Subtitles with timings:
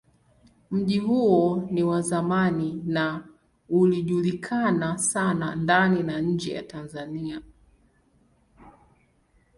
[0.71, 3.27] Mji huo ni wa zamani na
[3.69, 7.41] ilijulikana sana ndani na nje ya Tanzania.